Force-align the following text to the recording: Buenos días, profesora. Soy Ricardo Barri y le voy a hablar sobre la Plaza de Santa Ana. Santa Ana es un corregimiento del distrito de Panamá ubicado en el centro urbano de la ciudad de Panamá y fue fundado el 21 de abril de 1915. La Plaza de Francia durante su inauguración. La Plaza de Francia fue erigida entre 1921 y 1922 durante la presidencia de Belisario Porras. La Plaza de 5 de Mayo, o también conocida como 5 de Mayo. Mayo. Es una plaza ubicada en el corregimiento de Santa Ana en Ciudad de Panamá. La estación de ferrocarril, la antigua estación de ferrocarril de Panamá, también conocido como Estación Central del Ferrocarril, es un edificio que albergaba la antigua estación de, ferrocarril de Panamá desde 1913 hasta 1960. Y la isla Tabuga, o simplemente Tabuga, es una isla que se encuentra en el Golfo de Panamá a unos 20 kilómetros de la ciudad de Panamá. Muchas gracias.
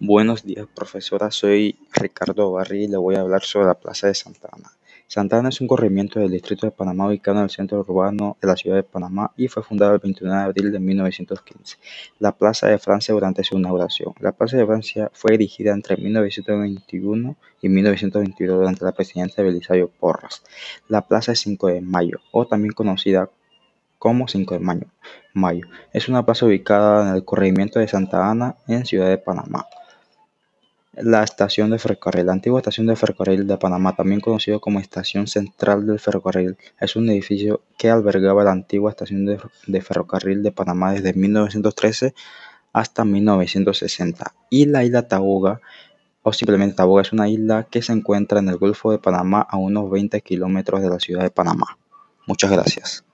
Buenos 0.00 0.42
días, 0.42 0.66
profesora. 0.74 1.30
Soy 1.30 1.78
Ricardo 1.92 2.50
Barri 2.50 2.84
y 2.84 2.88
le 2.88 2.96
voy 2.96 3.14
a 3.14 3.20
hablar 3.20 3.44
sobre 3.44 3.66
la 3.68 3.74
Plaza 3.74 4.08
de 4.08 4.14
Santa 4.14 4.48
Ana. 4.50 4.72
Santa 5.06 5.38
Ana 5.38 5.50
es 5.50 5.60
un 5.60 5.68
corregimiento 5.68 6.18
del 6.18 6.32
distrito 6.32 6.66
de 6.66 6.72
Panamá 6.72 7.06
ubicado 7.06 7.36
en 7.38 7.44
el 7.44 7.50
centro 7.50 7.78
urbano 7.78 8.36
de 8.42 8.48
la 8.48 8.56
ciudad 8.56 8.74
de 8.74 8.82
Panamá 8.82 9.30
y 9.36 9.46
fue 9.46 9.62
fundado 9.62 9.94
el 9.94 10.00
21 10.00 10.34
de 10.34 10.40
abril 10.40 10.72
de 10.72 10.80
1915. 10.80 11.76
La 12.18 12.32
Plaza 12.32 12.66
de 12.66 12.78
Francia 12.78 13.14
durante 13.14 13.44
su 13.44 13.56
inauguración. 13.56 14.14
La 14.18 14.32
Plaza 14.32 14.56
de 14.56 14.66
Francia 14.66 15.12
fue 15.14 15.34
erigida 15.34 15.72
entre 15.72 15.96
1921 15.96 17.36
y 17.62 17.68
1922 17.68 18.58
durante 18.58 18.84
la 18.84 18.92
presidencia 18.92 19.44
de 19.44 19.50
Belisario 19.50 19.88
Porras. 19.88 20.42
La 20.88 21.02
Plaza 21.02 21.30
de 21.30 21.36
5 21.36 21.68
de 21.68 21.80
Mayo, 21.82 22.18
o 22.32 22.48
también 22.48 22.72
conocida 22.72 23.30
como 24.00 24.26
5 24.26 24.54
de 24.54 24.60
Mayo. 24.60 24.86
Mayo. 25.34 25.68
Es 25.92 26.08
una 26.08 26.26
plaza 26.26 26.46
ubicada 26.46 27.08
en 27.08 27.14
el 27.14 27.24
corregimiento 27.24 27.78
de 27.78 27.86
Santa 27.86 28.28
Ana 28.28 28.56
en 28.66 28.84
Ciudad 28.86 29.08
de 29.08 29.18
Panamá. 29.18 29.66
La 30.96 31.24
estación 31.24 31.70
de 31.70 31.80
ferrocarril, 31.80 32.26
la 32.26 32.32
antigua 32.32 32.60
estación 32.60 32.86
de 32.86 32.94
ferrocarril 32.94 33.48
de 33.48 33.58
Panamá, 33.58 33.96
también 33.96 34.20
conocido 34.20 34.60
como 34.60 34.78
Estación 34.78 35.26
Central 35.26 35.86
del 35.86 35.98
Ferrocarril, 35.98 36.56
es 36.80 36.94
un 36.94 37.10
edificio 37.10 37.62
que 37.76 37.90
albergaba 37.90 38.44
la 38.44 38.52
antigua 38.52 38.90
estación 38.90 39.26
de, 39.26 39.82
ferrocarril 39.82 40.44
de 40.44 40.52
Panamá 40.52 40.92
desde 40.92 41.12
1913 41.12 42.14
hasta 42.72 43.04
1960. 43.04 44.34
Y 44.50 44.66
la 44.66 44.84
isla 44.84 45.08
Tabuga, 45.08 45.60
o 46.22 46.32
simplemente 46.32 46.76
Tabuga, 46.76 47.02
es 47.02 47.12
una 47.12 47.28
isla 47.28 47.66
que 47.68 47.82
se 47.82 47.92
encuentra 47.92 48.38
en 48.38 48.48
el 48.48 48.58
Golfo 48.58 48.92
de 48.92 48.98
Panamá 48.98 49.40
a 49.40 49.56
unos 49.56 49.90
20 49.90 50.20
kilómetros 50.20 50.80
de 50.80 50.90
la 50.90 51.00
ciudad 51.00 51.22
de 51.22 51.30
Panamá. 51.30 51.76
Muchas 52.26 52.52
gracias. 52.52 53.04